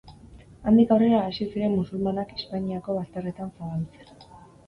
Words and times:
Handik 0.69 0.93
aurrera 0.93 1.19
hasi 1.25 1.45
ziren 1.49 1.75
musulmanak 1.81 2.33
Hispaniako 2.37 2.95
bazterretan 3.01 3.51
zabaltzen. 3.53 4.09